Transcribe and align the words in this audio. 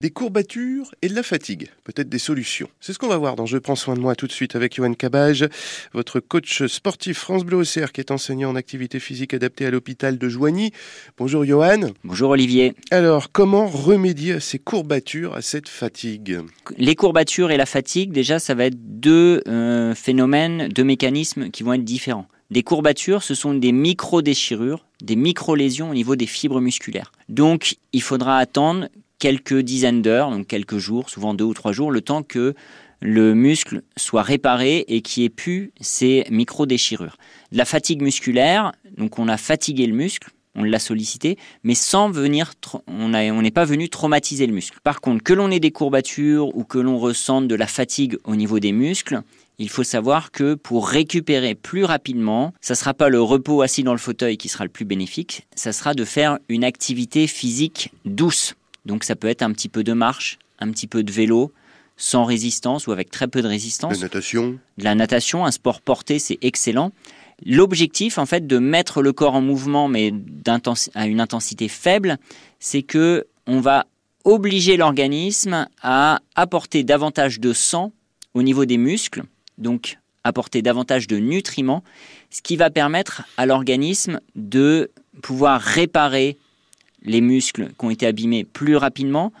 Des 0.00 0.10
courbatures 0.10 0.94
et 1.02 1.08
de 1.08 1.14
la 1.16 1.24
fatigue, 1.24 1.70
peut-être 1.82 2.08
des 2.08 2.20
solutions. 2.20 2.68
C'est 2.78 2.92
ce 2.92 3.00
qu'on 3.00 3.08
va 3.08 3.16
voir 3.16 3.34
dans 3.34 3.46
Je 3.46 3.58
prends 3.58 3.74
soin 3.74 3.96
de 3.96 4.00
moi 4.00 4.14
tout 4.14 4.28
de 4.28 4.32
suite 4.32 4.54
avec 4.54 4.76
Johan 4.76 4.94
Cabage, 4.94 5.48
votre 5.92 6.20
coach 6.20 6.64
sportif 6.66 7.18
France 7.18 7.44
Bleu 7.44 7.62
OCR 7.62 7.90
qui 7.90 8.00
est 8.00 8.12
enseignant 8.12 8.50
en 8.50 8.54
activité 8.54 9.00
physique 9.00 9.34
adaptée 9.34 9.66
à 9.66 9.72
l'hôpital 9.72 10.16
de 10.16 10.28
Joigny. 10.28 10.70
Bonjour 11.16 11.44
Johan. 11.44 11.90
Bonjour 12.04 12.30
Olivier. 12.30 12.74
Alors, 12.92 13.32
comment 13.32 13.66
remédier 13.66 14.34
à 14.34 14.40
ces 14.40 14.60
courbatures, 14.60 15.34
à 15.34 15.42
cette 15.42 15.68
fatigue? 15.68 16.42
Les 16.76 16.94
courbatures 16.94 17.50
et 17.50 17.56
la 17.56 17.66
fatigue, 17.66 18.12
déjà, 18.12 18.38
ça 18.38 18.54
va 18.54 18.66
être 18.66 18.78
deux 18.78 19.42
euh, 19.48 19.96
phénomènes, 19.96 20.68
deux 20.68 20.84
mécanismes 20.84 21.50
qui 21.50 21.64
vont 21.64 21.72
être 21.72 21.82
différents. 21.82 22.28
Des 22.52 22.62
courbatures, 22.62 23.24
ce 23.24 23.34
sont 23.34 23.52
des 23.52 23.72
micro-déchirures, 23.72 24.86
des 25.02 25.16
micro-lésions 25.16 25.90
au 25.90 25.94
niveau 25.94 26.14
des 26.14 26.26
fibres 26.26 26.60
musculaires. 26.60 27.10
Donc, 27.28 27.74
il 27.92 28.00
faudra 28.00 28.38
attendre 28.38 28.88
quelques 29.18 29.58
dizaines 29.58 30.02
d'heures, 30.02 30.30
donc 30.30 30.46
quelques 30.46 30.78
jours, 30.78 31.10
souvent 31.10 31.34
deux 31.34 31.44
ou 31.44 31.54
trois 31.54 31.72
jours, 31.72 31.90
le 31.90 32.00
temps 32.00 32.22
que 32.22 32.54
le 33.00 33.34
muscle 33.34 33.82
soit 33.96 34.22
réparé 34.22 34.84
et 34.88 35.02
qu'il 35.02 35.24
ait 35.24 35.28
pu 35.28 35.72
ces 35.80 36.24
micro-déchirures. 36.30 37.16
La 37.52 37.64
fatigue 37.64 38.02
musculaire, 38.02 38.72
donc 38.96 39.18
on 39.18 39.28
a 39.28 39.36
fatigué 39.36 39.86
le 39.86 39.94
muscle, 39.94 40.30
on 40.54 40.64
l'a 40.64 40.80
sollicité, 40.80 41.38
mais 41.62 41.74
sans 41.74 42.10
venir, 42.10 42.54
on 42.88 43.08
n'est 43.08 43.50
pas 43.52 43.64
venu 43.64 43.88
traumatiser 43.88 44.46
le 44.46 44.52
muscle. 44.52 44.78
Par 44.82 45.00
contre, 45.00 45.22
que 45.22 45.32
l'on 45.32 45.52
ait 45.52 45.60
des 45.60 45.70
courbatures 45.70 46.56
ou 46.56 46.64
que 46.64 46.78
l'on 46.78 46.98
ressente 46.98 47.46
de 47.46 47.54
la 47.54 47.68
fatigue 47.68 48.18
au 48.24 48.34
niveau 48.34 48.58
des 48.58 48.72
muscles, 48.72 49.22
il 49.60 49.68
faut 49.68 49.84
savoir 49.84 50.32
que 50.32 50.54
pour 50.54 50.88
récupérer 50.88 51.54
plus 51.54 51.84
rapidement, 51.84 52.52
ça 52.60 52.74
ne 52.74 52.78
sera 52.78 52.94
pas 52.94 53.08
le 53.08 53.20
repos 53.20 53.62
assis 53.62 53.84
dans 53.84 53.92
le 53.92 53.98
fauteuil 53.98 54.36
qui 54.36 54.48
sera 54.48 54.64
le 54.64 54.70
plus 54.70 54.84
bénéfique, 54.84 55.46
ça 55.54 55.72
sera 55.72 55.94
de 55.94 56.04
faire 56.04 56.38
une 56.48 56.64
activité 56.64 57.28
physique 57.28 57.92
douce. 58.04 58.54
Donc 58.88 59.04
ça 59.04 59.14
peut 59.14 59.28
être 59.28 59.42
un 59.42 59.52
petit 59.52 59.68
peu 59.68 59.84
de 59.84 59.92
marche, 59.92 60.38
un 60.58 60.70
petit 60.72 60.86
peu 60.86 61.04
de 61.04 61.12
vélo, 61.12 61.52
sans 61.98 62.24
résistance 62.24 62.86
ou 62.86 62.92
avec 62.92 63.10
très 63.10 63.28
peu 63.28 63.42
de 63.42 63.46
résistance. 63.46 63.92
La 63.96 64.02
natation. 64.02 64.58
De 64.78 64.84
la 64.84 64.94
natation, 64.94 65.44
un 65.44 65.50
sport 65.50 65.82
porté, 65.82 66.18
c'est 66.18 66.38
excellent. 66.42 66.90
L'objectif, 67.44 68.18
en 68.18 68.26
fait, 68.26 68.46
de 68.46 68.58
mettre 68.58 69.02
le 69.02 69.12
corps 69.12 69.34
en 69.34 69.42
mouvement, 69.42 69.88
mais 69.88 70.12
à 70.94 71.06
une 71.06 71.20
intensité 71.20 71.68
faible, 71.68 72.16
c'est 72.58 72.82
que 72.82 73.26
on 73.46 73.60
va 73.60 73.86
obliger 74.24 74.76
l'organisme 74.76 75.68
à 75.82 76.20
apporter 76.34 76.82
davantage 76.82 77.40
de 77.40 77.52
sang 77.52 77.92
au 78.34 78.42
niveau 78.42 78.64
des 78.64 78.78
muscles, 78.78 79.22
donc 79.58 79.98
apporter 80.24 80.62
davantage 80.62 81.06
de 81.06 81.18
nutriments, 81.18 81.84
ce 82.30 82.42
qui 82.42 82.56
va 82.56 82.70
permettre 82.70 83.22
à 83.36 83.46
l'organisme 83.46 84.20
de 84.34 84.90
pouvoir 85.22 85.60
réparer 85.60 86.36
les 87.02 87.20
muscles 87.20 87.68
qui 87.78 87.84
ont 87.84 87.90
été 87.90 88.06
abîmés 88.06 88.44
plus 88.44 88.76
rapidement, 88.76 89.32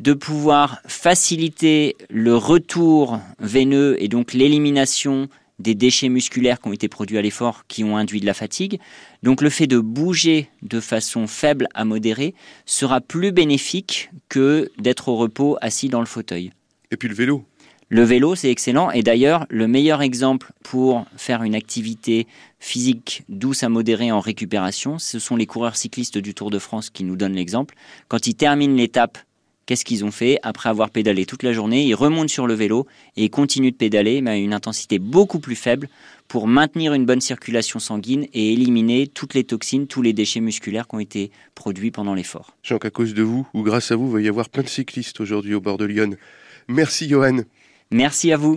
de 0.00 0.12
pouvoir 0.12 0.80
faciliter 0.86 1.96
le 2.08 2.36
retour 2.36 3.20
veineux 3.40 3.96
et 3.98 4.08
donc 4.08 4.32
l'élimination 4.32 5.28
des 5.58 5.74
déchets 5.74 6.08
musculaires 6.08 6.60
qui 6.60 6.68
ont 6.68 6.72
été 6.72 6.88
produits 6.88 7.18
à 7.18 7.22
l'effort 7.22 7.64
qui 7.66 7.82
ont 7.82 7.96
induit 7.96 8.20
de 8.20 8.26
la 8.26 8.34
fatigue. 8.34 8.78
Donc 9.22 9.42
le 9.42 9.50
fait 9.50 9.66
de 9.66 9.78
bouger 9.78 10.48
de 10.62 10.80
façon 10.80 11.26
faible 11.26 11.68
à 11.74 11.84
modérée 11.84 12.34
sera 12.64 13.00
plus 13.00 13.32
bénéfique 13.32 14.10
que 14.28 14.70
d'être 14.78 15.08
au 15.08 15.16
repos 15.16 15.58
assis 15.60 15.88
dans 15.88 16.00
le 16.00 16.06
fauteuil. 16.06 16.52
Et 16.90 16.96
puis 16.96 17.08
le 17.08 17.14
vélo 17.14 17.44
le 17.90 18.02
vélo, 18.02 18.34
c'est 18.34 18.50
excellent. 18.50 18.90
Et 18.90 19.02
d'ailleurs, 19.02 19.46
le 19.48 19.66
meilleur 19.66 20.02
exemple 20.02 20.52
pour 20.62 21.06
faire 21.16 21.42
une 21.42 21.54
activité 21.54 22.26
physique 22.60 23.22
douce 23.28 23.62
à 23.62 23.70
modérée 23.70 24.12
en 24.12 24.20
récupération, 24.20 24.98
ce 24.98 25.18
sont 25.18 25.36
les 25.36 25.46
coureurs 25.46 25.76
cyclistes 25.76 26.18
du 26.18 26.34
Tour 26.34 26.50
de 26.50 26.58
France 26.58 26.90
qui 26.90 27.04
nous 27.04 27.16
donnent 27.16 27.34
l'exemple. 27.34 27.74
Quand 28.08 28.26
ils 28.26 28.34
terminent 28.34 28.76
l'étape, 28.76 29.16
qu'est-ce 29.64 29.86
qu'ils 29.86 30.04
ont 30.04 30.10
fait 30.10 30.38
Après 30.42 30.68
avoir 30.68 30.90
pédalé 30.90 31.24
toute 31.24 31.42
la 31.42 31.54
journée, 31.54 31.86
ils 31.86 31.94
remontent 31.94 32.28
sur 32.28 32.46
le 32.46 32.52
vélo 32.52 32.86
et 33.16 33.30
continuent 33.30 33.70
de 33.70 33.76
pédaler, 33.76 34.20
mais 34.20 34.30
à 34.32 34.36
une 34.36 34.52
intensité 34.52 34.98
beaucoup 34.98 35.38
plus 35.38 35.56
faible 35.56 35.88
pour 36.26 36.46
maintenir 36.46 36.92
une 36.92 37.06
bonne 37.06 37.22
circulation 37.22 37.78
sanguine 37.78 38.26
et 38.34 38.52
éliminer 38.52 39.06
toutes 39.06 39.32
les 39.32 39.44
toxines, 39.44 39.86
tous 39.86 40.02
les 40.02 40.12
déchets 40.12 40.40
musculaires 40.40 40.88
qui 40.88 40.94
ont 40.94 41.00
été 41.00 41.30
produits 41.54 41.90
pendant 41.90 42.12
l'effort. 42.12 42.54
Jean, 42.62 42.78
qu'à 42.78 42.90
cause 42.90 43.14
de 43.14 43.22
vous, 43.22 43.46
ou 43.54 43.62
grâce 43.62 43.92
à 43.92 43.96
vous, 43.96 44.08
il 44.08 44.12
va 44.12 44.20
y 44.20 44.28
avoir 44.28 44.50
plein 44.50 44.62
de 44.62 44.68
cyclistes 44.68 45.22
aujourd'hui 45.22 45.54
au 45.54 45.62
bord 45.62 45.78
de 45.78 45.86
Lyon. 45.86 46.16
Merci 46.68 47.08
Johan. 47.08 47.38
Merci 47.90 48.32
à 48.32 48.36
vous. 48.36 48.56